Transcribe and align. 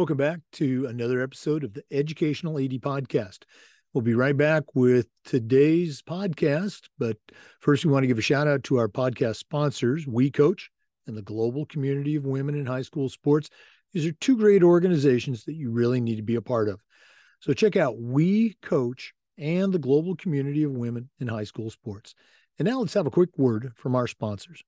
Welcome 0.00 0.16
back 0.16 0.40
to 0.52 0.86
another 0.86 1.20
episode 1.20 1.62
of 1.62 1.74
the 1.74 1.84
Educational 1.90 2.58
AD 2.58 2.70
Podcast. 2.80 3.40
We'll 3.92 4.00
be 4.00 4.14
right 4.14 4.34
back 4.34 4.74
with 4.74 5.08
today's 5.26 6.00
podcast, 6.00 6.88
but 6.98 7.18
first 7.60 7.84
we 7.84 7.92
want 7.92 8.04
to 8.04 8.06
give 8.06 8.16
a 8.16 8.22
shout 8.22 8.48
out 8.48 8.64
to 8.64 8.78
our 8.78 8.88
podcast 8.88 9.36
sponsors, 9.36 10.06
We 10.06 10.30
Coach 10.30 10.70
and 11.06 11.18
the 11.18 11.22
Global 11.22 11.66
Community 11.66 12.16
of 12.16 12.24
Women 12.24 12.54
in 12.54 12.64
High 12.64 12.80
School 12.80 13.10
Sports. 13.10 13.50
These 13.92 14.06
are 14.06 14.12
two 14.12 14.38
great 14.38 14.62
organizations 14.62 15.44
that 15.44 15.52
you 15.52 15.70
really 15.70 16.00
need 16.00 16.16
to 16.16 16.22
be 16.22 16.36
a 16.36 16.40
part 16.40 16.70
of. 16.70 16.80
So 17.40 17.52
check 17.52 17.76
out 17.76 18.00
We 18.00 18.56
Coach 18.62 19.12
and 19.36 19.70
the 19.70 19.78
Global 19.78 20.16
Community 20.16 20.62
of 20.62 20.72
Women 20.72 21.10
in 21.20 21.28
High 21.28 21.44
School 21.44 21.68
Sports. 21.68 22.14
And 22.58 22.66
now 22.66 22.78
let's 22.78 22.94
have 22.94 23.06
a 23.06 23.10
quick 23.10 23.36
word 23.36 23.72
from 23.76 23.94
our 23.94 24.06
sponsors. 24.06 24.62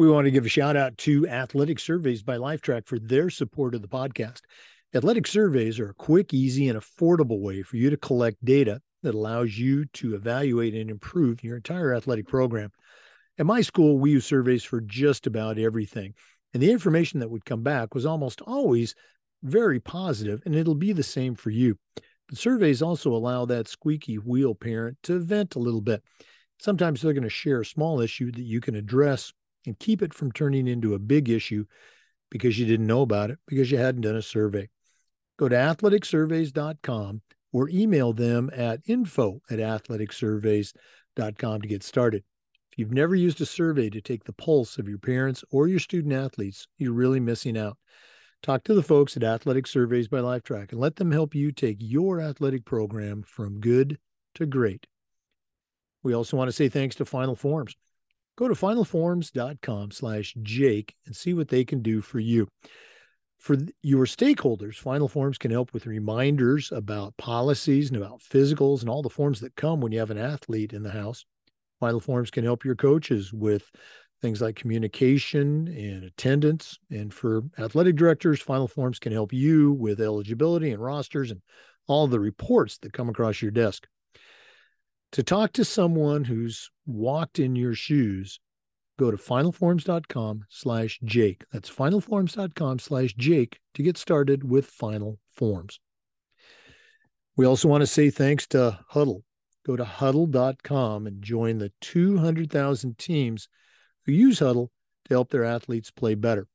We 0.00 0.08
want 0.08 0.24
to 0.24 0.30
give 0.30 0.46
a 0.46 0.48
shout 0.48 0.78
out 0.78 0.96
to 0.96 1.28
Athletic 1.28 1.78
Surveys 1.78 2.22
by 2.22 2.38
Lifetrack 2.38 2.86
for 2.86 2.98
their 2.98 3.28
support 3.28 3.74
of 3.74 3.82
the 3.82 3.86
podcast. 3.86 4.40
Athletic 4.94 5.26
surveys 5.26 5.78
are 5.78 5.90
a 5.90 5.94
quick, 5.94 6.32
easy, 6.32 6.70
and 6.70 6.80
affordable 6.80 7.42
way 7.42 7.60
for 7.60 7.76
you 7.76 7.90
to 7.90 7.98
collect 7.98 8.42
data 8.42 8.80
that 9.02 9.14
allows 9.14 9.58
you 9.58 9.84
to 9.92 10.14
evaluate 10.14 10.74
and 10.74 10.88
improve 10.88 11.44
your 11.44 11.56
entire 11.56 11.94
athletic 11.94 12.26
program. 12.26 12.70
At 13.38 13.44
my 13.44 13.60
school, 13.60 13.98
we 13.98 14.12
use 14.12 14.24
surveys 14.24 14.64
for 14.64 14.80
just 14.80 15.26
about 15.26 15.58
everything. 15.58 16.14
And 16.54 16.62
the 16.62 16.72
information 16.72 17.20
that 17.20 17.30
would 17.30 17.44
come 17.44 17.62
back 17.62 17.94
was 17.94 18.06
almost 18.06 18.40
always 18.46 18.94
very 19.42 19.80
positive, 19.80 20.40
and 20.46 20.54
it'll 20.54 20.74
be 20.74 20.94
the 20.94 21.02
same 21.02 21.34
for 21.34 21.50
you. 21.50 21.76
But 22.26 22.38
surveys 22.38 22.80
also 22.80 23.12
allow 23.12 23.44
that 23.44 23.68
squeaky 23.68 24.16
wheel 24.16 24.54
parent 24.54 24.96
to 25.02 25.18
vent 25.18 25.56
a 25.56 25.60
little 25.60 25.82
bit. 25.82 26.02
Sometimes 26.58 27.02
they're 27.02 27.12
going 27.12 27.22
to 27.22 27.28
share 27.28 27.60
a 27.60 27.66
small 27.66 28.00
issue 28.00 28.32
that 28.32 28.40
you 28.40 28.62
can 28.62 28.74
address 28.76 29.34
and 29.66 29.78
keep 29.78 30.02
it 30.02 30.14
from 30.14 30.32
turning 30.32 30.66
into 30.66 30.94
a 30.94 30.98
big 30.98 31.28
issue 31.28 31.64
because 32.30 32.58
you 32.58 32.66
didn't 32.66 32.86
know 32.86 33.02
about 33.02 33.30
it 33.30 33.38
because 33.46 33.70
you 33.70 33.78
hadn't 33.78 34.02
done 34.02 34.16
a 34.16 34.22
survey. 34.22 34.68
Go 35.38 35.48
to 35.48 35.56
athleticsurveys.com 35.56 37.22
or 37.52 37.68
email 37.70 38.12
them 38.12 38.50
at 38.54 38.80
info 38.86 39.40
at 39.50 39.58
athleticsurveys.com 39.58 41.62
to 41.62 41.68
get 41.68 41.82
started. 41.82 42.22
If 42.72 42.78
you've 42.78 42.92
never 42.92 43.16
used 43.16 43.40
a 43.40 43.46
survey 43.46 43.90
to 43.90 44.00
take 44.00 44.24
the 44.24 44.32
pulse 44.32 44.78
of 44.78 44.88
your 44.88 44.98
parents 44.98 45.44
or 45.50 45.66
your 45.66 45.80
student 45.80 46.14
athletes, 46.14 46.68
you're 46.78 46.92
really 46.92 47.20
missing 47.20 47.58
out. 47.58 47.76
Talk 48.42 48.64
to 48.64 48.74
the 48.74 48.82
folks 48.82 49.16
at 49.16 49.24
Athletic 49.24 49.66
Surveys 49.66 50.08
by 50.08 50.18
Lifetrack 50.18 50.70
and 50.70 50.80
let 50.80 50.96
them 50.96 51.10
help 51.10 51.34
you 51.34 51.52
take 51.52 51.76
your 51.80 52.20
athletic 52.20 52.64
program 52.64 53.22
from 53.22 53.60
good 53.60 53.98
to 54.34 54.46
great. 54.46 54.86
We 56.02 56.14
also 56.14 56.36
want 56.36 56.48
to 56.48 56.52
say 56.52 56.68
thanks 56.68 56.96
to 56.96 57.04
Final 57.04 57.36
Forms. 57.36 57.76
Go 58.40 58.48
to 58.48 58.54
finalforms.com 58.54 59.90
slash 59.90 60.34
Jake 60.40 60.94
and 61.04 61.14
see 61.14 61.34
what 61.34 61.48
they 61.48 61.62
can 61.62 61.82
do 61.82 62.00
for 62.00 62.18
you. 62.18 62.48
For 63.38 63.58
your 63.82 64.06
stakeholders, 64.06 64.76
Final 64.76 65.08
Forms 65.08 65.36
can 65.36 65.50
help 65.50 65.74
with 65.74 65.84
reminders 65.84 66.72
about 66.72 67.18
policies 67.18 67.88
and 67.88 67.98
about 67.98 68.22
physicals 68.22 68.80
and 68.80 68.88
all 68.88 69.02
the 69.02 69.10
forms 69.10 69.40
that 69.40 69.56
come 69.56 69.82
when 69.82 69.92
you 69.92 69.98
have 69.98 70.10
an 70.10 70.16
athlete 70.16 70.72
in 70.72 70.82
the 70.82 70.90
house. 70.90 71.26
Final 71.80 72.00
Forms 72.00 72.30
can 72.30 72.42
help 72.42 72.64
your 72.64 72.76
coaches 72.76 73.30
with 73.30 73.70
things 74.22 74.40
like 74.40 74.56
communication 74.56 75.68
and 75.68 76.04
attendance. 76.04 76.78
And 76.90 77.12
for 77.12 77.42
athletic 77.58 77.96
directors, 77.96 78.40
Final 78.40 78.68
Forms 78.68 78.98
can 78.98 79.12
help 79.12 79.34
you 79.34 79.72
with 79.72 80.00
eligibility 80.00 80.70
and 80.70 80.82
rosters 80.82 81.30
and 81.30 81.42
all 81.88 82.06
the 82.06 82.20
reports 82.20 82.78
that 82.78 82.94
come 82.94 83.10
across 83.10 83.42
your 83.42 83.50
desk 83.50 83.86
to 85.12 85.22
talk 85.22 85.52
to 85.54 85.64
someone 85.64 86.24
who's 86.24 86.70
walked 86.86 87.38
in 87.38 87.56
your 87.56 87.74
shoes, 87.74 88.40
go 88.98 89.10
to 89.10 89.16
finalforms.com 89.16 90.44
slash 90.48 91.00
Jake. 91.04 91.44
That's 91.52 91.70
finalforms.com 91.70 92.78
slash 92.78 93.14
Jake 93.14 93.58
to 93.74 93.82
get 93.82 93.96
started 93.96 94.48
with 94.48 94.66
Final 94.66 95.18
Forms. 95.32 95.80
We 97.36 97.46
also 97.46 97.68
want 97.68 97.82
to 97.82 97.86
say 97.86 98.10
thanks 98.10 98.46
to 98.48 98.78
Hudl. 98.92 99.22
Go 99.66 99.76
to 99.76 99.84
hudl.com 99.84 101.06
and 101.06 101.22
join 101.22 101.58
the 101.58 101.72
200,000 101.80 102.98
teams 102.98 103.48
who 104.04 104.12
use 104.12 104.40
Hudl 104.40 104.68
to 105.04 105.14
help 105.14 105.30
their 105.30 105.44
athletes 105.44 105.90
play 105.90 106.14
better. 106.14 106.48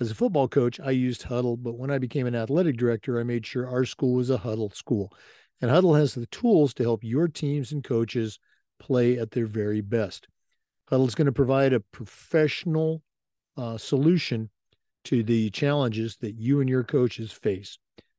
As 0.00 0.10
a 0.10 0.14
football 0.14 0.48
coach, 0.48 0.80
I 0.80 0.90
used 0.90 1.22
Hudl, 1.22 1.56
but 1.62 1.78
when 1.78 1.90
I 1.90 1.98
became 1.98 2.26
an 2.26 2.34
athletic 2.34 2.76
director, 2.76 3.18
I 3.18 3.22
made 3.22 3.46
sure 3.46 3.68
our 3.68 3.84
school 3.84 4.14
was 4.14 4.30
a 4.30 4.38
Huddle 4.38 4.70
school. 4.70 5.12
And 5.60 5.70
Hudl 5.70 5.98
has 5.98 6.14
the 6.14 6.26
tools 6.26 6.74
to 6.74 6.82
help 6.82 7.02
your 7.02 7.28
teams 7.28 7.72
and 7.72 7.82
coaches 7.82 8.38
play 8.78 9.18
at 9.18 9.30
their 9.30 9.46
very 9.46 9.80
best. 9.80 10.28
Hudl 10.90 11.08
is 11.08 11.14
going 11.14 11.26
to 11.26 11.32
provide 11.32 11.72
a 11.72 11.80
professional 11.80 13.02
uh, 13.56 13.78
solution 13.78 14.50
to 15.04 15.22
the 15.22 15.50
challenges 15.50 16.16
that 16.20 16.34
you 16.34 16.60
and 16.60 16.68
your 16.68 16.84
coaches 16.84 17.32
face. 17.32 17.78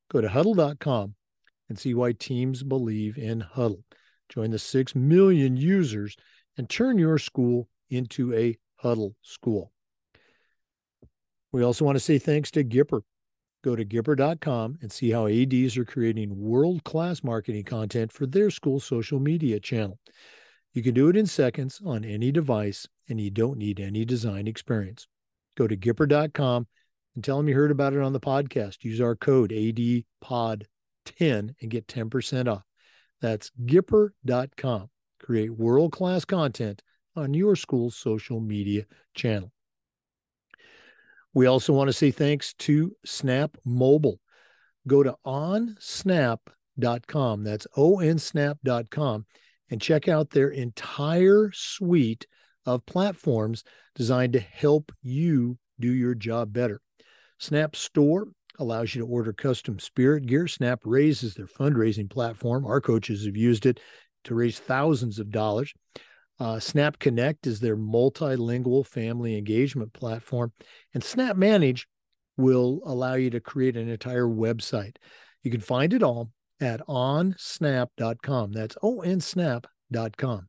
Go 0.10 0.22
to 0.22 0.28
hudl.com 0.28 1.16
and 1.70 1.80
see 1.80 1.94
why 1.94 2.14
teams 2.14 2.64
believe 2.64 3.18
in 3.18 3.42
Hudl. 3.42 3.84
Join 4.30 4.52
the 4.52 4.60
6 4.60 4.96
million 4.96 5.58
users 5.58 6.16
and 6.58 6.70
turn 6.70 6.98
your 6.98 7.18
school 7.18 7.68
into 7.90 8.34
a 8.34 8.58
Hudl 8.84 9.14
school. 9.22 9.72
We 11.52 11.64
also 11.64 11.86
want 11.86 11.96
to 11.96 12.04
say 12.04 12.20
thanks 12.20 12.52
to 12.52 12.64
Gipper. 12.64 13.02
Go 13.66 13.76
to 13.76 13.84
Gipper.com 13.84 14.78
and 14.84 14.92
see 14.92 15.10
how 15.10 15.26
ADs 15.26 15.76
are 15.76 15.86
creating 15.86 16.40
world 16.40 16.84
class 16.84 17.24
marketing 17.24 17.64
content 17.64 18.12
for 18.12 18.28
their 18.28 18.52
school 18.52 18.80
social 18.80 19.20
media 19.20 19.60
channel. 19.60 19.98
You 20.74 20.84
can 20.84 20.94
do 20.94 21.10
it 21.10 21.18
in 21.18 21.26
seconds 21.26 21.82
on 21.84 22.06
any 22.06 22.32
device, 22.32 22.88
and 23.10 23.20
you 23.20 23.32
don't 23.32 23.58
need 23.58 23.80
any 23.80 24.06
design 24.06 24.48
experience. 24.48 25.08
Go 25.58 25.66
to 25.68 25.76
Gipper.com 25.76 26.68
and 27.16 27.24
tell 27.24 27.38
them 27.38 27.50
you 27.50 27.56
heard 27.56 27.72
about 27.72 27.94
it 27.94 28.04
on 28.04 28.14
the 28.14 28.20
podcast. 28.20 28.84
Use 28.84 29.02
our 29.02 29.16
code 29.16 29.50
ADPOD10 29.50 30.68
and 31.20 31.72
get 31.72 31.88
10% 31.88 32.48
off. 32.48 32.66
That's 33.20 33.50
Gipper.com. 33.66 34.92
Create 35.20 35.50
world 35.50 35.92
class 35.92 36.24
content 36.24 36.84
on 37.16 37.34
your 37.34 37.56
school's 37.56 37.96
social 37.96 38.40
media 38.40 38.86
channel. 39.16 39.52
We 41.36 41.46
also 41.48 41.74
want 41.74 41.90
to 41.90 41.94
say 41.94 42.12
thanks 42.12 42.54
to 42.60 42.96
Snap 43.06 43.58
Mobile. 43.66 44.22
Go 44.88 45.04
to 45.04 45.16
onsnap.com. 45.26 47.44
That's 47.44 47.68
onsnap.com 47.78 49.26
and 49.70 49.82
check 49.82 50.08
out 50.08 50.30
their 50.30 50.50
entire 50.50 51.52
suite 51.54 52.26
of 52.66 52.86
platforms 52.86 53.66
designed 53.96 54.32
to 54.34 54.40
help 54.40 54.92
you 55.02 55.58
do 55.80 55.92
your 55.92 56.16
job 56.16 56.54
better. 56.54 56.80
Snap 57.38 57.76
Store 57.76 58.30
allows 58.58 58.96
you 58.96 59.02
to 59.02 59.08
order 59.08 59.34
custom 59.34 59.78
spirit 59.78 60.26
gear. 60.26 60.48
Snap 60.48 60.80
raises 60.86 61.34
their 61.34 61.48
fundraising 61.48 62.10
platform. 62.10 62.66
Our 62.66 62.80
coaches 62.80 63.26
have 63.26 63.36
used 63.36 63.66
it 63.66 63.82
to 64.24 64.36
raise 64.36 64.58
thousands 64.58 65.20
of 65.20 65.32
dollars. 65.32 65.74
Uh, 66.40 66.60
Snap 66.60 67.00
Connect 67.00 67.48
is 67.48 67.60
their 67.60 67.78
multilingual 67.78 68.86
family 68.86 69.38
engagement 69.38 69.94
platform, 69.94 70.52
and 70.94 71.04
Snap 71.04 71.38
Manage 71.38 71.88
will 72.38 72.82
allow 72.86 73.14
you 73.14 73.30
to 73.30 73.40
create 73.40 73.78
an 73.78 73.90
entire 73.90 74.28
website. 74.28 74.98
You 75.44 75.52
can 75.52 75.62
find 75.62 75.94
it 75.94 76.04
all 76.04 76.32
at 76.60 76.82
onsnap.com. 76.88 78.52
That's 78.52 78.76
onsnap.com. 78.84 80.48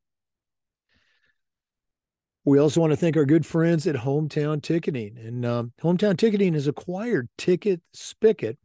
We 2.45 2.61
also 2.61 2.81
want 2.81 2.93
to 2.93 2.97
thank 2.97 3.17
our 3.17 3.25
good 3.25 3.45
friends 3.45 3.89
at 3.89 3.97
Hometown 3.97 4.63
Ticketing. 4.63 5.19
And 5.19 5.45
um, 5.45 5.73
Hometown 5.83 6.17
Ticketing 6.17 6.55
has 6.55 6.69
acquired 6.69 7.29
Ticket 7.37 7.81
Spicket 7.93 8.57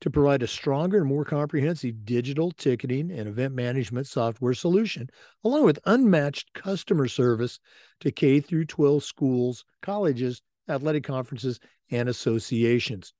to 0.00 0.10
provide 0.10 0.42
a 0.42 0.46
stronger 0.46 0.98
and 0.98 1.06
more 1.06 1.24
comprehensive 1.24 2.04
digital 2.04 2.50
ticketing 2.52 3.10
and 3.10 3.26
event 3.28 3.54
management 3.54 4.06
software 4.06 4.52
solution, 4.54 5.08
along 5.44 5.64
with 5.64 5.80
unmatched 5.86 6.52
customer 6.54 7.08
service 7.08 7.58
to 8.00 8.12
K 8.12 8.40
through 8.40 8.66
12 8.66 9.02
schools, 9.02 9.64
colleges, 9.82 10.42
athletic 10.68 11.02
conferences, 11.04 11.58
and 11.90 12.08
associations. 12.08 13.12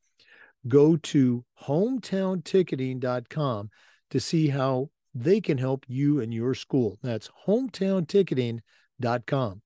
Go 0.67 0.97
to 0.97 1.44
hometownticketing.com 1.62 3.70
to 4.11 4.20
see 4.20 4.49
how 4.49 4.91
they 5.14 5.41
can 5.41 5.56
help 5.58 5.85
you 5.88 6.20
and 6.20 6.35
your 6.35 6.55
school. 6.55 6.99
That's 7.02 7.31
hometownticketing.com. 7.47 9.62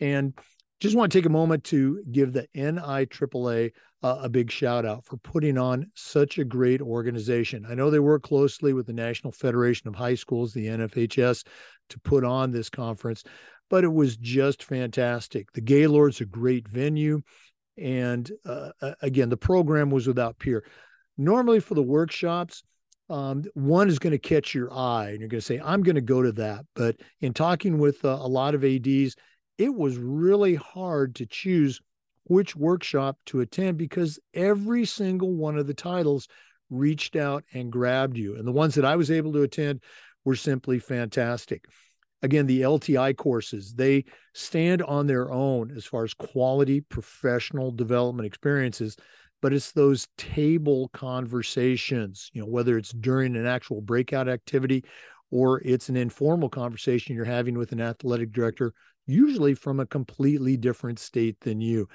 And 0.00 0.34
just 0.80 0.96
want 0.96 1.12
to 1.12 1.18
take 1.18 1.26
a 1.26 1.30
moment 1.30 1.62
to 1.64 2.02
give 2.10 2.32
the 2.32 2.48
NIAAA 2.56 3.70
uh, 4.02 4.18
a 4.20 4.28
big 4.28 4.50
shout 4.50 4.84
out 4.84 5.04
for 5.04 5.16
putting 5.18 5.56
on 5.56 5.88
such 5.94 6.38
a 6.38 6.44
great 6.44 6.80
organization. 6.80 7.64
I 7.68 7.74
know 7.74 7.88
they 7.88 8.00
work 8.00 8.24
closely 8.24 8.72
with 8.72 8.86
the 8.86 8.92
National 8.92 9.32
Federation 9.32 9.86
of 9.86 9.94
High 9.94 10.16
Schools, 10.16 10.52
the 10.52 10.66
NFHS, 10.66 11.46
to 11.90 12.00
put 12.00 12.24
on 12.24 12.50
this 12.50 12.68
conference, 12.68 13.22
but 13.70 13.84
it 13.84 13.92
was 13.92 14.16
just 14.16 14.64
fantastic. 14.64 15.52
The 15.52 15.60
Gaylord's 15.60 16.20
a 16.20 16.24
great 16.24 16.66
venue. 16.66 17.22
And 17.78 18.30
uh, 18.44 18.70
again, 19.00 19.28
the 19.28 19.36
program 19.36 19.88
was 19.88 20.06
without 20.06 20.38
peer 20.38 20.64
normally 21.16 21.60
for 21.60 21.74
the 21.74 21.82
workshops, 21.82 22.62
um, 23.10 23.44
one 23.54 23.88
is 23.88 23.98
going 23.98 24.12
to 24.12 24.18
catch 24.18 24.54
your 24.54 24.72
eye 24.72 25.10
and 25.10 25.20
you're 25.20 25.28
going 25.28 25.40
to 25.40 25.46
say, 25.46 25.60
I'm 25.62 25.82
going 25.82 25.96
to 25.96 26.00
go 26.00 26.22
to 26.22 26.32
that. 26.32 26.64
But 26.74 26.96
in 27.20 27.34
talking 27.34 27.78
with 27.78 28.04
uh, 28.04 28.18
a 28.20 28.28
lot 28.28 28.54
of 28.54 28.64
ADs, 28.64 29.16
it 29.58 29.74
was 29.74 29.98
really 29.98 30.54
hard 30.54 31.16
to 31.16 31.26
choose 31.26 31.80
which 32.24 32.56
workshop 32.56 33.18
to 33.26 33.40
attend 33.40 33.76
because 33.76 34.18
every 34.32 34.84
single 34.84 35.34
one 35.34 35.58
of 35.58 35.66
the 35.66 35.74
titles 35.74 36.28
reached 36.70 37.16
out 37.16 37.44
and 37.52 37.70
grabbed 37.70 38.16
you. 38.16 38.36
And 38.36 38.46
the 38.46 38.52
ones 38.52 38.74
that 38.76 38.84
I 38.84 38.96
was 38.96 39.10
able 39.10 39.32
to 39.34 39.42
attend 39.42 39.82
were 40.24 40.36
simply 40.36 40.78
fantastic. 40.78 41.66
Again, 42.22 42.46
the 42.46 42.62
LTI 42.62 43.16
courses, 43.16 43.74
they 43.74 44.04
stand 44.32 44.80
on 44.82 45.06
their 45.06 45.30
own 45.30 45.72
as 45.76 45.84
far 45.84 46.04
as 46.04 46.14
quality 46.14 46.80
professional 46.80 47.72
development 47.72 48.26
experiences 48.26 48.96
but 49.42 49.52
it's 49.52 49.72
those 49.72 50.06
table 50.16 50.88
conversations, 50.94 52.30
you 52.32 52.40
know, 52.40 52.46
whether 52.46 52.78
it's 52.78 52.92
during 52.92 53.36
an 53.36 53.44
actual 53.44 53.82
breakout 53.82 54.28
activity 54.28 54.84
or 55.30 55.60
it's 55.64 55.88
an 55.88 55.96
informal 55.96 56.48
conversation 56.48 57.16
you're 57.16 57.24
having 57.24 57.58
with 57.58 57.72
an 57.72 57.80
athletic 57.80 58.32
director, 58.32 58.72
usually 59.06 59.54
from 59.54 59.80
a 59.80 59.86
completely 59.86 60.56
different 60.56 60.98
state 60.98 61.38
than 61.40 61.60
you. 61.60 61.88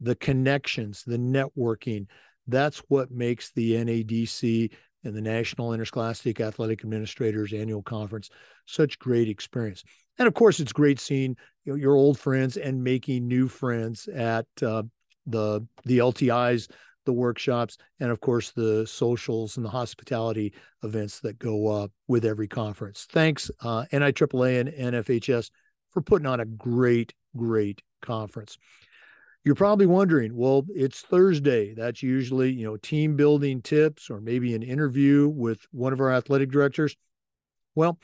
The 0.00 0.14
connections, 0.16 1.02
the 1.02 1.16
networking, 1.16 2.06
that's 2.46 2.78
what 2.88 3.10
makes 3.10 3.52
the 3.52 3.72
NADC 3.72 4.70
and 5.04 5.16
the 5.16 5.20
National 5.20 5.72
Interscholastic 5.72 6.40
Athletic 6.40 6.84
Administrators 6.84 7.52
Annual 7.52 7.84
Conference 7.84 8.28
such 8.66 8.98
great 8.98 9.28
experience. 9.28 9.82
And 10.18 10.28
of 10.28 10.34
course, 10.34 10.60
it's 10.60 10.72
great 10.72 11.00
seeing 11.00 11.36
you 11.64 11.72
know, 11.72 11.76
your 11.76 11.94
old 11.94 12.18
friends 12.18 12.56
and 12.58 12.84
making 12.84 13.26
new 13.26 13.48
friends 13.48 14.08
at 14.08 14.46
uh, 14.60 14.82
the 15.26 15.66
the 15.84 15.98
LTIs, 15.98 16.70
the 17.04 17.12
workshops, 17.12 17.78
and 18.00 18.10
of 18.10 18.20
course 18.20 18.50
the 18.50 18.86
socials 18.86 19.56
and 19.56 19.64
the 19.64 19.70
hospitality 19.70 20.52
events 20.82 21.20
that 21.20 21.38
go 21.38 21.68
up 21.68 21.90
with 22.08 22.24
every 22.24 22.48
conference. 22.48 23.06
Thanks, 23.10 23.50
uh, 23.62 23.84
NIAAA 23.92 24.60
and 24.60 24.94
NFHS 24.94 25.50
for 25.90 26.02
putting 26.02 26.26
on 26.26 26.40
a 26.40 26.46
great, 26.46 27.12
great 27.36 27.82
conference. 28.00 28.58
You're 29.44 29.54
probably 29.56 29.86
wondering, 29.86 30.36
well, 30.36 30.64
it's 30.68 31.00
Thursday. 31.00 31.74
That's 31.74 32.02
usually, 32.02 32.52
you 32.52 32.64
know, 32.64 32.76
team 32.76 33.16
building 33.16 33.60
tips 33.60 34.08
or 34.08 34.20
maybe 34.20 34.54
an 34.54 34.62
interview 34.62 35.28
with 35.28 35.66
one 35.72 35.92
of 35.92 36.00
our 36.00 36.12
athletic 36.12 36.50
directors. 36.50 36.96
Well, 37.74 37.98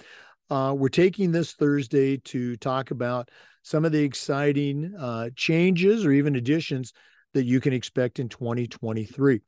uh, 0.50 0.74
we're 0.76 0.88
taking 0.88 1.32
this 1.32 1.52
Thursday 1.52 2.16
to 2.18 2.56
talk 2.56 2.90
about 2.90 3.30
some 3.62 3.84
of 3.84 3.92
the 3.92 4.02
exciting 4.02 4.94
uh, 4.98 5.30
changes 5.36 6.06
or 6.06 6.12
even 6.12 6.36
additions 6.36 6.92
that 7.34 7.44
you 7.44 7.60
can 7.60 7.72
expect 7.72 8.18
in 8.18 8.28
2023. 8.28 9.40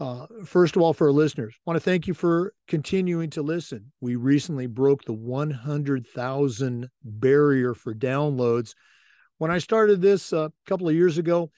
Uh, 0.00 0.26
first 0.44 0.76
of 0.76 0.82
all, 0.82 0.92
for 0.92 1.08
our 1.08 1.12
listeners, 1.12 1.54
I 1.56 1.62
want 1.70 1.76
to 1.76 1.80
thank 1.80 2.06
you 2.06 2.14
for 2.14 2.52
continuing 2.68 3.30
to 3.30 3.42
listen. 3.42 3.90
We 4.00 4.14
recently 4.14 4.66
broke 4.66 5.04
the 5.04 5.12
100,000 5.12 6.88
barrier 7.02 7.74
for 7.74 7.94
downloads. 7.94 8.74
When 9.38 9.50
I 9.50 9.58
started 9.58 10.00
this 10.00 10.32
a 10.32 10.52
couple 10.66 10.88
of 10.88 10.94
years 10.94 11.18
ago, 11.18 11.50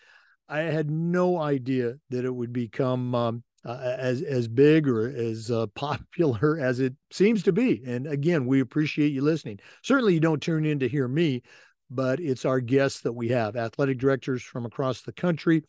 I 0.48 0.60
had 0.60 0.90
no 0.90 1.38
idea 1.38 1.96
that 2.08 2.24
it 2.24 2.34
would 2.34 2.52
become 2.52 3.14
um, 3.14 3.44
uh, 3.64 3.94
as 3.98 4.22
as 4.22 4.48
big 4.48 4.88
or 4.88 5.08
as 5.08 5.50
uh, 5.50 5.66
popular 5.74 6.58
as 6.58 6.80
it 6.80 6.94
seems 7.10 7.42
to 7.44 7.52
be. 7.52 7.82
And 7.86 8.06
again, 8.06 8.46
we 8.46 8.60
appreciate 8.60 9.12
you 9.12 9.22
listening. 9.22 9.60
Certainly, 9.82 10.14
you 10.14 10.20
don't 10.20 10.42
tune 10.42 10.64
in 10.64 10.78
to 10.80 10.88
hear 10.88 11.08
me, 11.08 11.42
but 11.90 12.20
it's 12.20 12.44
our 12.44 12.60
guests 12.60 13.00
that 13.02 13.12
we 13.12 13.28
have, 13.28 13.56
athletic 13.56 13.98
directors 13.98 14.42
from 14.42 14.66
across 14.66 15.02
the 15.02 15.12
country 15.12 15.62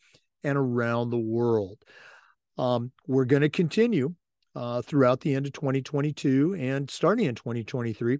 and 0.44 0.56
around 0.56 1.10
the 1.10 1.18
world. 1.18 1.78
Um, 2.58 2.92
we're 3.06 3.24
going 3.24 3.42
to 3.42 3.48
continue 3.48 4.14
uh, 4.54 4.82
throughout 4.82 5.20
the 5.20 5.34
end 5.34 5.46
of 5.46 5.52
2022 5.52 6.56
and 6.58 6.90
starting 6.90 7.26
in 7.26 7.34
2023 7.34 8.18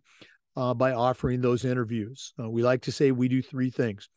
uh, 0.56 0.74
by 0.74 0.92
offering 0.92 1.40
those 1.40 1.64
interviews. 1.64 2.32
Uh, 2.38 2.48
we 2.48 2.62
like 2.62 2.82
to 2.82 2.92
say 2.92 3.10
we 3.10 3.28
do 3.28 3.42
three 3.42 3.70
things. 3.70 4.08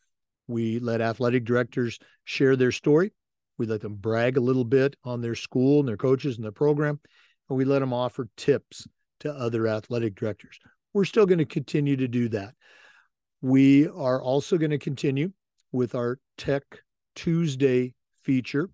We 0.48 0.80
let 0.80 1.02
athletic 1.02 1.46
directors 1.46 2.00
share 2.24 2.56
their 2.56 2.72
story. 2.72 3.12
We 3.58 3.66
let 3.66 3.82
them 3.82 3.96
brag 3.96 4.38
a 4.38 4.42
little 4.42 4.66
bit 4.66 4.96
on 5.04 5.22
their 5.22 5.36
school 5.36 5.80
and 5.80 5.88
their 5.88 5.98
coaches 5.98 6.36
and 6.36 6.44
their 6.44 6.52
program. 6.52 7.00
And 7.50 7.58
we 7.58 7.66
let 7.66 7.80
them 7.80 7.94
offer 7.94 8.28
tips 8.38 8.88
to 9.22 9.32
other 9.32 9.68
athletic 9.68 10.16
directors. 10.16 10.60
We're 10.94 11.06
still 11.06 11.26
going 11.26 11.40
to 11.40 11.46
continue 11.46 11.96
to 11.98 12.08
do 12.08 12.30
that. 12.30 12.54
We 13.42 13.88
are 13.88 14.22
also 14.22 14.58
going 14.58 14.72
to 14.72 14.78
continue 14.78 15.32
with 15.72 15.94
our 15.94 16.20
Tech 16.38 16.64
Tuesday 17.16 17.94
feature, 18.24 18.70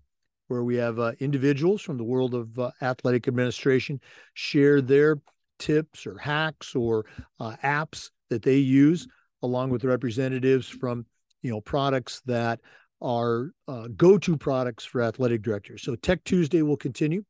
where 0.48 0.64
we 0.64 0.76
have 0.76 0.98
uh, 0.98 1.12
individuals 1.20 1.82
from 1.82 1.98
the 1.98 2.04
world 2.04 2.34
of 2.34 2.58
uh, 2.58 2.70
athletic 2.80 3.28
administration 3.28 4.00
share 4.34 4.80
their 4.80 5.18
tips 5.58 6.06
or 6.06 6.18
hacks 6.18 6.74
or 6.74 7.04
uh, 7.38 7.54
apps 7.62 8.10
that 8.30 8.42
they 8.42 8.56
use, 8.56 9.06
along 9.42 9.70
with 9.70 9.84
representatives 9.84 10.68
from 10.68 11.06
you 11.42 11.50
know 11.50 11.60
products 11.60 12.22
that 12.26 12.60
are 13.02 13.50
uh, 13.68 13.88
go-to 13.96 14.36
products 14.36 14.84
for 14.84 15.02
athletic 15.02 15.42
directors. 15.42 15.82
So 15.82 15.96
Tech 15.96 16.22
Tuesday 16.24 16.62
will 16.62 16.76
continue. 16.76 17.24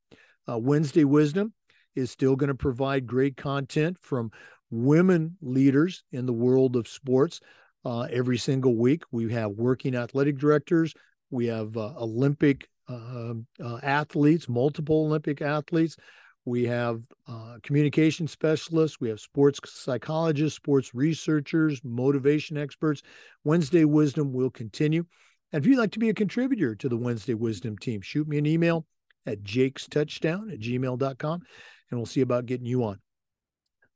Uh, 0.49 0.59
Wednesday 0.59 1.05
Wisdom 1.05 1.53
is 1.97 2.11
still 2.11 2.37
going 2.37 2.49
to 2.49 2.55
provide 2.55 3.07
great 3.07 3.37
content 3.37 3.97
from 4.01 4.31
women 4.71 5.37
leaders 5.41 6.05
in 6.13 6.27
the 6.27 6.33
world 6.33 6.77
of 6.77 6.89
sports 6.89 7.41
uh, 7.85 8.03
every 8.11 8.39
single 8.39 8.77
week. 8.77 9.03
We 9.11 9.33
have 9.33 9.53
working 9.53 9.95
athletic 9.95 10.39
directors, 10.39 10.95
we 11.31 11.47
have 11.47 11.77
uh, 11.77 11.95
Olympic 11.97 12.69
uh, 12.89 13.35
uh 13.63 13.79
athletes, 13.83 14.49
multiple 14.49 15.07
Olympic 15.07 15.41
athletes. 15.41 15.97
We 16.45 16.65
have 16.67 17.01
uh, 17.29 17.59
communication 17.63 18.27
specialists, 18.27 19.01
we 19.01 19.09
have 19.09 19.21
sports 19.21 19.61
psychologists, 19.65 20.57
sports 20.57 20.93
researchers, 20.93 21.81
motivation 21.85 22.59
experts. 22.59 23.03
Wednesday 23.45 23.85
Wisdom 23.85 24.33
will 24.33 24.51
continue. 24.51 25.05
And 25.53 25.63
if 25.63 25.69
you'd 25.69 25.79
like 25.79 25.93
to 25.93 25.99
be 25.99 26.09
a 26.09 26.15
contributor 26.15 26.75
to 26.77 26.89
the 26.89 26.97
Wednesday 26.97 27.35
Wisdom 27.35 27.77
team, 27.77 28.01
shoot 28.01 28.27
me 28.27 28.39
an 28.39 28.47
email 28.47 28.87
at 29.27 29.43
jakes 29.43 29.87
touchdown 29.87 30.51
at 30.51 30.61
gmail.com 30.61 31.43
and 31.91 31.99
we'll 31.99 32.07
see 32.07 32.23
about 32.23 32.47
getting 32.47 32.67
you 32.67 32.85
on. 32.85 32.99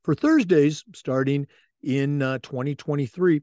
For 0.03 0.15
Thursdays, 0.15 0.85
starting 0.93 1.47
in 1.83 2.21
uh, 2.21 2.37
2023, 2.39 3.41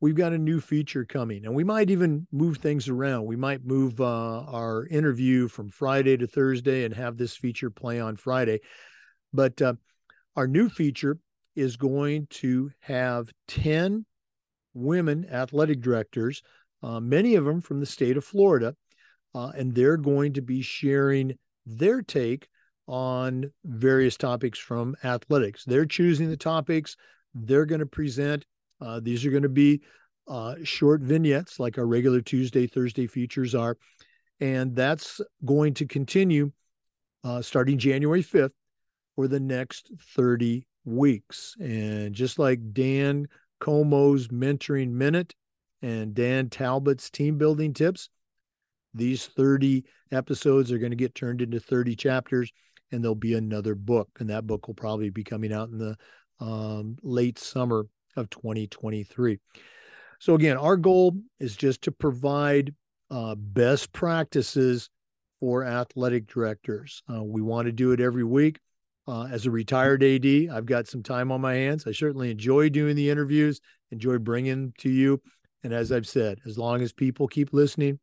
we've 0.00 0.16
got 0.16 0.32
a 0.32 0.38
new 0.38 0.60
feature 0.60 1.04
coming, 1.04 1.44
and 1.44 1.54
we 1.54 1.62
might 1.62 1.90
even 1.90 2.26
move 2.32 2.56
things 2.56 2.88
around. 2.88 3.26
We 3.26 3.36
might 3.36 3.64
move 3.64 4.00
uh, 4.00 4.40
our 4.40 4.86
interview 4.86 5.46
from 5.46 5.70
Friday 5.70 6.16
to 6.16 6.26
Thursday 6.26 6.84
and 6.84 6.94
have 6.94 7.16
this 7.16 7.36
feature 7.36 7.70
play 7.70 8.00
on 8.00 8.16
Friday. 8.16 8.60
But 9.32 9.62
uh, 9.62 9.74
our 10.34 10.48
new 10.48 10.68
feature 10.68 11.18
is 11.54 11.76
going 11.76 12.26
to 12.30 12.72
have 12.80 13.30
10 13.48 14.04
women 14.74 15.26
athletic 15.30 15.80
directors, 15.80 16.42
uh, 16.82 17.00
many 17.00 17.34
of 17.34 17.44
them 17.44 17.60
from 17.60 17.80
the 17.80 17.86
state 17.86 18.16
of 18.16 18.24
Florida, 18.24 18.74
uh, 19.34 19.52
and 19.56 19.74
they're 19.74 19.96
going 19.96 20.32
to 20.34 20.42
be 20.42 20.62
sharing 20.62 21.38
their 21.64 22.02
take 22.02 22.48
on 22.88 23.50
various 23.64 24.16
topics 24.16 24.58
from 24.58 24.96
athletics. 25.04 25.64
They're 25.64 25.86
choosing 25.86 26.28
the 26.28 26.36
topics 26.36 26.96
they're 27.34 27.66
going 27.66 27.80
to 27.80 27.86
present. 27.86 28.44
Uh, 28.80 29.00
these 29.00 29.24
are 29.24 29.30
going 29.30 29.44
to 29.44 29.48
be 29.48 29.80
uh, 30.28 30.56
short 30.62 31.00
vignettes 31.00 31.58
like 31.58 31.78
our 31.78 31.86
regular 31.86 32.20
Tuesday, 32.20 32.66
Thursday 32.66 33.06
features 33.06 33.54
are. 33.54 33.76
And 34.40 34.74
that's 34.74 35.20
going 35.44 35.74
to 35.74 35.86
continue 35.86 36.52
uh, 37.24 37.42
starting 37.42 37.78
January 37.78 38.22
5th 38.22 38.52
for 39.14 39.28
the 39.28 39.40
next 39.40 39.90
30 40.16 40.66
weeks. 40.84 41.54
And 41.60 42.14
just 42.14 42.38
like 42.38 42.72
Dan 42.72 43.28
Como's 43.60 44.28
Mentoring 44.28 44.90
Minute 44.90 45.34
and 45.82 46.14
Dan 46.14 46.48
Talbot's 46.48 47.10
Team 47.10 47.36
Building 47.36 47.74
Tips, 47.74 48.08
these 48.94 49.26
30 49.26 49.84
episodes 50.10 50.70
are 50.70 50.78
going 50.78 50.90
to 50.90 50.96
get 50.96 51.14
turned 51.14 51.42
into 51.42 51.58
30 51.58 51.96
chapters 51.96 52.52
and 52.92 53.02
there'll 53.02 53.14
be 53.14 53.34
another 53.34 53.74
book, 53.74 54.08
and 54.20 54.30
that 54.30 54.46
book 54.46 54.66
will 54.66 54.74
probably 54.74 55.10
be 55.10 55.24
coming 55.24 55.52
out 55.52 55.70
in 55.70 55.78
the 55.78 55.96
um, 56.40 56.96
late 57.02 57.38
summer 57.38 57.86
of 58.16 58.28
2023. 58.30 59.38
So 60.20 60.34
again, 60.34 60.56
our 60.58 60.76
goal 60.76 61.16
is 61.40 61.56
just 61.56 61.82
to 61.82 61.92
provide 61.92 62.74
uh, 63.10 63.34
best 63.34 63.92
practices 63.92 64.90
for 65.40 65.64
athletic 65.64 66.26
directors. 66.26 67.02
Uh, 67.12 67.22
we 67.22 67.42
want 67.42 67.66
to 67.66 67.72
do 67.72 67.92
it 67.92 68.00
every 68.00 68.24
week. 68.24 68.60
Uh, 69.08 69.24
as 69.24 69.46
a 69.46 69.50
retired 69.50 70.04
AD, 70.04 70.26
I've 70.52 70.66
got 70.66 70.86
some 70.86 71.02
time 71.02 71.32
on 71.32 71.40
my 71.40 71.54
hands. 71.54 71.86
I 71.88 71.92
certainly 71.92 72.30
enjoy 72.30 72.68
doing 72.68 72.94
the 72.94 73.10
interviews, 73.10 73.60
enjoy 73.90 74.18
bringing 74.18 74.72
to 74.78 74.88
you. 74.88 75.20
And 75.62 75.72
as 75.72 75.92
I've 75.92 76.08
said, 76.08 76.40
as 76.46 76.58
long 76.58 76.82
as 76.82 76.92
people 76.92 77.28
keep 77.28 77.52
listening, 77.52 77.98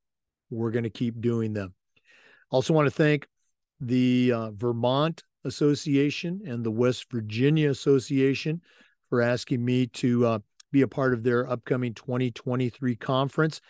we're 0.49 0.71
going 0.71 0.83
to 0.83 0.89
keep 0.89 1.19
doing 1.21 1.53
them. 1.53 1.73
Also, 2.51 2.73
want 2.73 2.87
to 2.87 2.91
thank 2.91 3.27
the 3.79 4.31
uh, 4.33 4.51
Vermont 4.51 5.23
Association 5.45 6.41
and 6.45 6.63
the 6.63 6.71
West 6.71 7.05
Virginia 7.11 7.69
Association 7.69 8.61
for 9.09 9.21
asking 9.21 9.63
me 9.63 9.87
to 9.87 10.25
uh, 10.25 10.39
be 10.71 10.81
a 10.81 10.87
part 10.87 11.13
of 11.13 11.23
their 11.23 11.49
upcoming 11.49 11.93
2023 11.93 12.95
conference. 12.95 13.61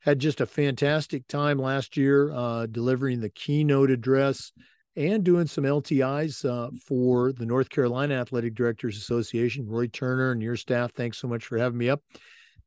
Had 0.00 0.18
just 0.18 0.40
a 0.40 0.46
fantastic 0.46 1.26
time 1.28 1.58
last 1.58 1.96
year 1.96 2.32
uh, 2.32 2.66
delivering 2.66 3.20
the 3.20 3.30
keynote 3.30 3.90
address 3.90 4.52
and 4.96 5.24
doing 5.24 5.46
some 5.46 5.64
LTIs 5.64 6.44
uh, 6.44 6.70
for 6.86 7.32
the 7.32 7.46
North 7.46 7.70
Carolina 7.70 8.14
Athletic 8.14 8.54
Directors 8.54 8.96
Association. 8.96 9.66
Roy 9.66 9.86
Turner 9.86 10.32
and 10.32 10.42
your 10.42 10.56
staff, 10.56 10.92
thanks 10.92 11.18
so 11.18 11.28
much 11.28 11.46
for 11.46 11.56
having 11.56 11.78
me 11.78 11.88
up. 11.88 12.02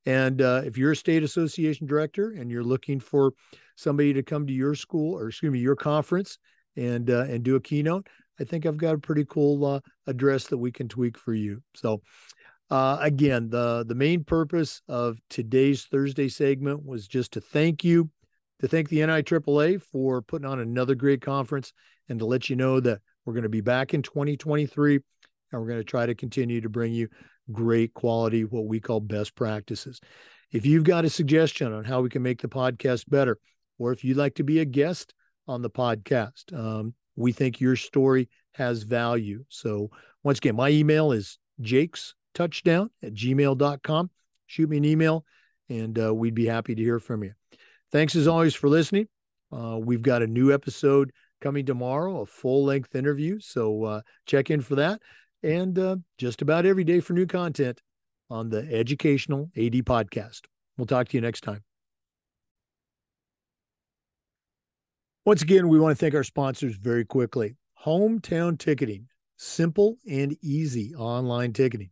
And 0.06 0.42
uh, 0.42 0.62
if 0.64 0.78
you're 0.78 0.92
a 0.92 0.96
state 0.96 1.24
association 1.24 1.88
director 1.88 2.32
and 2.32 2.52
you're 2.52 2.64
looking 2.64 3.00
for 3.00 3.34
somebody 3.76 4.14
to 4.14 4.24
come 4.24 4.46
to 4.48 4.54
your 4.54 4.76
school 4.76 5.18
or 5.18 5.30
excuse 5.30 5.52
me, 5.52 5.60
your 5.60 5.76
conference 5.76 6.38
and 6.76 7.10
uh, 7.10 7.26
and 7.28 7.44
do 7.44 7.56
a 7.56 7.62
keynote, 7.62 8.08
I 8.40 8.44
think 8.44 8.66
I've 8.66 8.78
got 8.78 8.96
a 8.96 9.00
pretty 9.00 9.26
cool 9.26 9.66
uh, 9.66 9.80
address 10.08 10.48
that 10.48 10.58
we 10.58 10.72
can 10.72 10.88
tweak 10.88 11.18
for 11.18 11.34
you. 11.34 11.62
So 11.76 12.02
uh, 12.70 12.98
again, 13.02 13.50
the 13.50 13.86
the 13.88 13.96
main 13.96 14.24
purpose 14.24 14.82
of 14.88 15.18
today's 15.30 15.86
Thursday 15.86 16.30
segment 16.30 16.86
was 16.86 17.08
just 17.08 17.34
to 17.34 17.42
thank 17.42 17.84
you, 17.84 18.10
to 18.62 18.68
thank 18.68 18.90
the 18.90 19.00
NIAAA 19.00 19.82
for 19.82 20.22
putting 20.22 20.48
on 20.48 20.60
another 20.60 20.96
great 20.96 21.22
conference, 21.22 21.74
and 22.10 22.20
to 22.20 22.26
let 22.26 22.50
you 22.50 22.56
know 22.56 22.80
that 22.80 23.00
we're 23.26 23.34
going 23.34 23.44
to 23.44 23.50
be 23.50 23.62
back 23.62 23.94
in 23.94 24.02
2023, 24.02 24.96
and 24.96 25.62
we're 25.62 25.68
going 25.68 25.80
to 25.80 25.84
try 25.84 26.06
to 26.06 26.16
continue 26.16 26.62
to 26.62 26.70
bring 26.70 26.94
you 26.94 27.08
great 27.52 27.94
quality, 27.94 28.44
what 28.44 28.66
we 28.66 28.80
call 28.80 29.00
best 29.00 29.36
practices. 29.36 30.00
If 30.52 30.66
you've 30.66 30.84
got 30.84 31.06
a 31.06 31.10
suggestion 31.10 31.74
on 31.74 31.84
how 31.84 32.02
we 32.02 32.10
can 32.10 32.22
make 32.22 32.42
the 32.42 32.48
podcast 32.48 33.10
better, 33.10 33.38
or 33.78 33.92
if 33.92 34.04
you'd 34.04 34.18
like 34.18 34.36
to 34.36 34.44
be 34.44 34.60
a 34.60 34.66
guest 34.66 35.14
on 35.48 35.62
the 35.62 35.70
podcast. 35.70 36.54
Um, 36.54 36.94
we 37.16 37.32
think 37.32 37.60
your 37.62 37.76
story 37.76 38.30
has 38.54 38.84
value. 38.84 39.46
So, 39.50 39.90
once 40.24 40.40
again, 40.40 40.56
my 40.56 40.70
email 40.70 41.12
is 41.12 41.38
jakes 41.62 42.16
touchdown 42.34 42.90
at 43.04 43.14
gmail.com. 43.14 44.10
Shoot 44.48 44.70
me 44.70 44.78
an 44.78 44.86
email 44.86 45.26
and 45.70 45.98
uh, 46.00 46.14
we'd 46.14 46.36
be 46.36 46.46
happy 46.46 46.76
to 46.76 46.82
hear 46.82 47.00
from 47.00 47.24
you. 47.24 47.34
Thanks 47.92 48.16
as 48.16 48.28
always 48.28 48.56
for 48.56 48.70
listening. 48.70 49.08
Uh, 49.52 49.78
we've 49.80 50.02
got 50.02 50.22
a 50.22 50.28
new 50.28 50.54
episode 50.54 51.12
coming 51.42 51.66
tomorrow, 51.66 52.22
a 52.22 52.26
full 52.26 52.66
length 52.66 52.96
interview. 52.96 53.40
So, 53.40 53.84
uh, 53.84 54.02
check 54.26 54.50
in 54.50 54.62
for 54.62 54.76
that. 54.76 55.02
And 55.46 55.78
uh, 55.78 55.98
just 56.18 56.42
about 56.42 56.66
every 56.66 56.84
day 56.84 57.00
for 57.00 57.14
new 57.14 57.28
content 57.28 57.80
on 58.32 58.50
the 58.50 58.68
Educational 58.74 59.52
AD 59.56 59.74
Podcast. 59.86 60.42
We'll 60.76 60.88
talk 60.88 61.08
to 61.10 61.18
you 61.18 61.22
next 61.22 61.42
time. 61.42 61.64
Once 65.24 65.44
again, 65.44 65.70
we 65.70 65.80
want 65.80 65.96
to 65.96 66.04
thank 66.04 66.16
our 66.16 66.24
sponsors 66.24 66.78
very 66.78 67.06
quickly. 67.06 67.58
Hometown 67.86 68.58
Ticketing, 68.58 69.06
simple 69.38 69.98
and 70.10 70.36
easy 70.42 70.96
online 70.96 71.54
ticketing. 71.54 71.92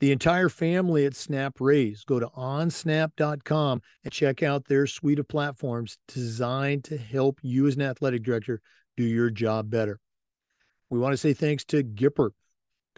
The 0.00 0.12
entire 0.12 0.50
family 0.50 1.06
at 1.06 1.16
Snap 1.16 1.54
Raise. 1.60 2.04
Go 2.04 2.20
to 2.20 2.26
onsnap.com 2.26 3.80
and 4.04 4.12
check 4.12 4.42
out 4.42 4.68
their 4.68 4.86
suite 4.86 5.18
of 5.18 5.26
platforms 5.26 5.96
designed 6.06 6.84
to 6.84 6.98
help 6.98 7.38
you 7.40 7.66
as 7.66 7.76
an 7.76 7.82
athletic 7.82 8.24
director 8.24 8.60
do 8.98 9.04
your 9.04 9.30
job 9.30 9.70
better. 9.70 9.98
We 10.90 10.98
want 10.98 11.14
to 11.14 11.16
say 11.18 11.32
thanks 11.32 11.64
to 11.66 11.82
Gipper. 11.82 12.32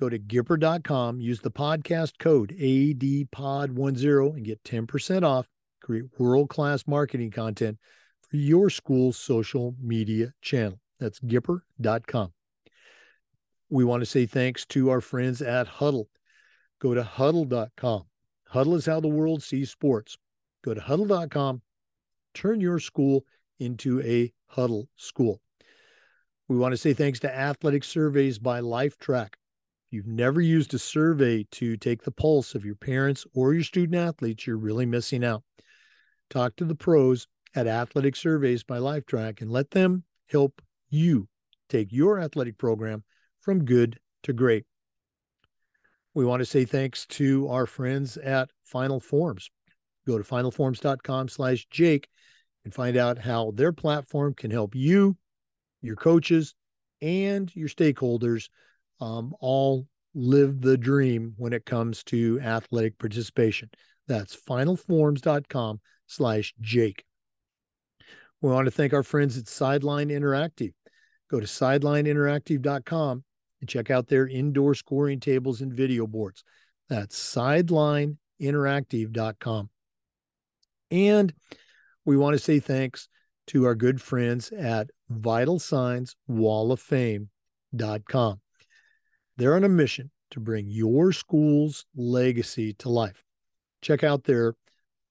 Go 0.01 0.09
to 0.09 0.19
Gipper.com, 0.19 1.21
use 1.21 1.41
the 1.41 1.51
podcast 1.51 2.19
code 2.19 2.57
ADPOD10 2.59 4.35
and 4.35 4.45
get 4.47 4.65
10% 4.65 5.23
off. 5.25 5.47
Create 5.83 6.05
world 6.19 6.49
class 6.49 6.85
marketing 6.87 7.31
content 7.31 7.77
for 8.27 8.39
your 8.39 8.71
school's 8.71 9.19
social 9.19 9.77
media 9.79 10.33
channel. 10.41 10.81
That's 10.99 11.21
Gipper.com. 11.21 12.33
We 13.69 13.85
want 13.85 14.01
to 14.01 14.07
say 14.07 14.25
thanks 14.25 14.65
to 14.67 14.89
our 14.89 15.03
friends 15.03 15.43
at 15.43 15.69
Hudl. 15.69 16.07
Go 16.79 16.95
to 16.95 17.03
Hudl.com. 17.03 18.05
Hudl 18.55 18.77
is 18.77 18.87
how 18.87 19.01
the 19.01 19.09
world 19.09 19.43
sees 19.43 19.71
sports. 19.71 20.17
Go 20.65 20.73
to 20.73 20.81
Hudl.com. 20.81 21.61
Turn 22.33 22.63
your 22.63 22.79
school 22.79 23.27
into 23.59 24.01
a 24.01 24.33
Hudl 24.57 24.87
school. 24.97 25.43
We 26.49 26.57
want 26.57 26.73
to 26.73 26.79
say 26.79 26.95
thanks 26.95 27.21
to 27.21 27.33
Athletic 27.33 27.85
Surveys 27.85 28.39
by 28.39 28.61
Lifetrack. 28.63 29.35
You've 29.91 30.07
never 30.07 30.41
used 30.41 30.73
a 30.73 30.79
survey 30.79 31.47
to 31.53 31.77
take 31.77 32.03
the 32.03 32.13
pulse 32.13 32.55
of 32.55 32.65
your 32.65 32.77
parents 32.77 33.27
or 33.35 33.55
your 33.55 33.65
student 33.65 33.97
athletes, 33.97 34.47
you're 34.47 34.57
really 34.57 34.87
missing 34.87 35.25
out. 35.25 35.43
Talk 36.29 36.55
to 36.57 36.65
the 36.65 36.77
pros 36.77 37.27
at 37.57 37.67
Athletic 37.67 38.15
Surveys 38.15 38.63
by 38.63 38.79
Lifetrack 38.79 39.41
and 39.41 39.51
let 39.51 39.73
them 39.73 40.05
help 40.29 40.63
you 40.91 41.29
take 41.69 41.93
your 41.93 42.21
athletic 42.21 42.57
program 42.57 43.03
from 43.41 43.65
good 43.65 43.99
to 44.23 44.33
great. 44.33 44.65
We 46.15 46.25
want 46.25 46.41
to 46.41 46.47
say 46.47 46.65
thanks 46.65 47.07
to 47.07 47.49
our 47.49 47.67
friends 47.67 48.17
at 48.17 48.51
Final 48.65 49.01
Forms. 49.01 49.51
Go 50.07 50.19
to 50.19 50.25
finalforms.com 50.25 51.29
slash 51.29 51.67
Jake 51.71 52.09
and 52.65 52.73
find 52.73 52.97
out 52.97 53.19
how 53.19 53.53
their 53.53 53.73
platform 53.73 54.35
can 54.35 54.51
help 54.51 54.75
you, 54.75 55.17
your 55.83 55.97
coaches, 55.97 56.55
and 57.01 57.55
your 57.57 57.69
stakeholders 57.69 58.49
um, 59.01 59.35
all 59.41 59.87
live 60.15 60.61
the 60.61 60.77
dream 60.77 61.35
when 61.37 61.53
it 61.53 61.65
comes 61.65 62.03
to 62.05 62.41
athletic 62.41 62.99
participation. 62.99 63.71
That's 64.09 64.37
finalforms.com 64.37 65.81
slash 66.07 66.55
Jake. 66.61 67.05
We 68.41 68.51
want 68.51 68.67
to 68.67 68.71
thank 68.71 68.93
our 68.93 69.03
friends 69.03 69.39
at 69.39 69.49
Sideline 69.49 70.09
Interactive. 70.09 70.73
Go 71.31 71.41
to 71.41 71.47
sidelineinteractive.com 71.47 73.25
and 73.61 73.69
check 73.69 73.91
out 73.91 74.09
their 74.09 74.27
indoor 74.27 74.75
scoring 74.75 75.21
tables 75.21 75.61
and 75.61 75.71
video 75.73 76.07
boards. 76.07 76.43
That's 76.89 77.19
sidelineinteractive.com. 77.35 79.71
And 80.91 81.35
we 82.05 82.17
want 82.17 82.35
to 82.35 82.39
say 82.39 82.59
thanks 82.59 83.09
to 83.49 83.67
our 83.67 83.75
good 83.75 84.01
friends 84.01 84.51
at 84.51 84.89
Vital 85.09 85.59
Signs 85.59 86.17
Wall 86.27 86.73
of 86.73 86.81
Fame.com. 86.81 88.41
They're 89.41 89.57
on 89.57 89.65
a 89.65 89.71
mission 89.71 90.11
to 90.33 90.39
bring 90.39 90.67
your 90.69 91.13
school's 91.13 91.87
legacy 91.97 92.75
to 92.75 92.91
life. 92.91 93.25
Check 93.81 94.05
out 94.05 94.25
their 94.25 94.55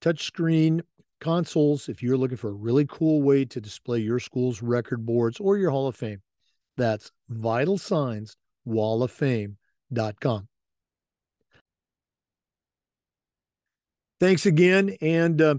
touchscreen 0.02 0.82
consoles 1.20 1.90
if 1.90 2.04
you're 2.04 2.16
looking 2.16 2.38
for 2.38 2.52
a 2.52 2.54
really 2.54 2.86
cool 2.86 3.24
way 3.24 3.44
to 3.46 3.60
display 3.60 3.98
your 3.98 4.20
school's 4.20 4.62
record 4.62 5.04
boards 5.04 5.40
or 5.40 5.58
your 5.58 5.72
Hall 5.72 5.88
of 5.88 5.96
Fame. 5.96 6.22
That's 6.78 7.12
Vital 7.28 7.80
Signs 7.80 8.38
Wall 8.66 9.02
of 9.02 9.10
Fame.com. 9.10 10.48
Thanks 14.20 14.46
again. 14.46 14.96
And 15.02 15.42
uh, 15.42 15.56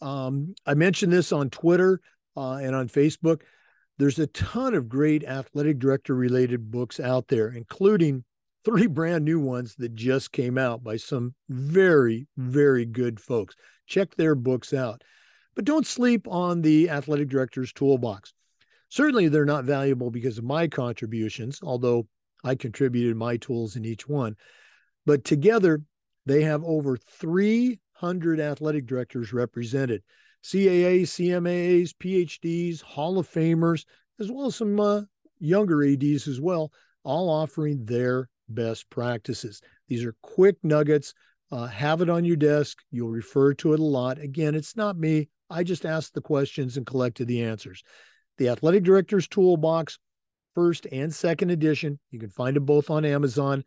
um, 0.00 0.54
I 0.64 0.74
mentioned 0.74 1.12
this 1.12 1.32
on 1.32 1.50
Twitter 1.50 2.00
uh, 2.36 2.52
and 2.52 2.76
on 2.76 2.86
Facebook. 2.86 3.40
There's 3.98 4.18
a 4.18 4.26
ton 4.26 4.74
of 4.74 4.88
great 4.88 5.24
athletic 5.24 5.78
director 5.78 6.14
related 6.14 6.70
books 6.70 7.00
out 7.00 7.28
there, 7.28 7.48
including 7.48 8.24
three 8.64 8.86
brand 8.86 9.24
new 9.24 9.40
ones 9.40 9.74
that 9.76 9.94
just 9.94 10.32
came 10.32 10.58
out 10.58 10.84
by 10.84 10.96
some 10.96 11.34
very, 11.48 12.26
very 12.36 12.84
good 12.84 13.18
folks. 13.20 13.54
Check 13.86 14.14
their 14.14 14.34
books 14.34 14.74
out. 14.74 15.02
But 15.54 15.64
don't 15.64 15.86
sleep 15.86 16.28
on 16.28 16.60
the 16.60 16.90
athletic 16.90 17.28
director's 17.28 17.72
toolbox. 17.72 18.34
Certainly, 18.90 19.28
they're 19.28 19.44
not 19.46 19.64
valuable 19.64 20.10
because 20.10 20.36
of 20.36 20.44
my 20.44 20.68
contributions, 20.68 21.60
although 21.62 22.06
I 22.44 22.54
contributed 22.54 23.16
my 23.16 23.38
tools 23.38 23.76
in 23.76 23.84
each 23.84 24.06
one. 24.06 24.36
But 25.06 25.24
together, 25.24 25.80
they 26.26 26.42
have 26.42 26.62
over 26.64 26.96
300 26.96 28.40
athletic 28.40 28.86
directors 28.86 29.32
represented 29.32 30.02
CAAs, 30.46 31.08
CMAs, 31.08 31.92
PhDs, 32.00 32.80
Hall 32.80 33.18
of 33.18 33.28
Famers, 33.28 33.84
as 34.20 34.30
well 34.30 34.46
as 34.46 34.54
some 34.54 34.78
uh, 34.78 35.02
younger 35.40 35.84
ADs 35.84 36.28
as 36.28 36.40
well, 36.40 36.70
all 37.02 37.28
offering 37.28 37.84
their 37.84 38.28
best 38.48 38.88
practices. 38.88 39.60
These 39.88 40.04
are 40.04 40.14
quick 40.22 40.56
nuggets. 40.62 41.14
Uh, 41.50 41.66
have 41.66 42.00
it 42.00 42.08
on 42.08 42.24
your 42.24 42.36
desk. 42.36 42.78
You'll 42.92 43.10
refer 43.10 43.54
to 43.54 43.72
it 43.72 43.80
a 43.80 43.84
lot. 43.84 44.18
Again, 44.18 44.54
it's 44.54 44.76
not 44.76 44.96
me. 44.96 45.28
I 45.50 45.64
just 45.64 45.84
asked 45.84 46.14
the 46.14 46.20
questions 46.20 46.76
and 46.76 46.86
collected 46.86 47.26
the 47.26 47.42
answers. 47.42 47.82
The 48.38 48.48
Athletic 48.48 48.84
Director's 48.84 49.26
Toolbox, 49.26 49.98
first 50.54 50.86
and 50.92 51.12
second 51.12 51.50
edition. 51.50 51.98
You 52.12 52.20
can 52.20 52.30
find 52.30 52.54
them 52.54 52.64
both 52.64 52.88
on 52.88 53.04
Amazon. 53.04 53.64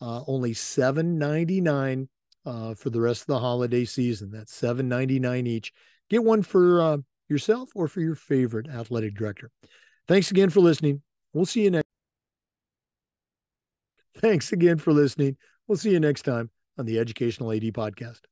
Uh, 0.00 0.22
only 0.28 0.52
$7.99 0.52 2.08
uh, 2.46 2.74
for 2.74 2.90
the 2.90 3.00
rest 3.00 3.22
of 3.22 3.26
the 3.26 3.38
holiday 3.38 3.84
season. 3.84 4.30
That's 4.30 4.58
$7.99 4.58 5.48
each. 5.48 5.72
Get 6.10 6.24
one 6.24 6.42
for 6.42 6.82
uh, 6.82 6.96
yourself 7.28 7.70
or 7.74 7.88
for 7.88 8.00
your 8.00 8.14
favorite 8.14 8.68
athletic 8.68 9.14
director. 9.14 9.50
Thanks 10.08 10.30
again 10.30 10.50
for 10.50 10.60
listening. 10.60 11.02
We'll 11.32 11.46
see 11.46 11.62
you 11.62 11.70
next. 11.70 11.86
Thanks 14.16 14.52
again 14.52 14.78
for 14.78 14.92
listening. 14.92 15.36
We'll 15.66 15.78
see 15.78 15.92
you 15.92 16.00
next 16.00 16.22
time 16.22 16.50
on 16.76 16.86
the 16.86 16.98
Educational 16.98 17.52
AD 17.52 17.62
Podcast. 17.72 18.29